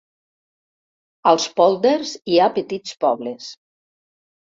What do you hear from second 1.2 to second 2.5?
Als pòlders hi ha